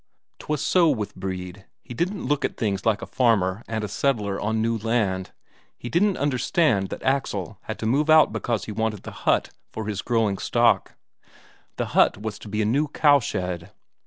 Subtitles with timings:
[0.39, 4.41] 'Twas so with Brede, he didn't look at things like a farmer and a settler
[4.41, 5.29] on new land;
[5.77, 9.85] he didn't understand that Axel had to move out because he wanted the hut for
[9.85, 10.95] his growing stock;
[11.75, 13.65] the hut was to be a new cowshed.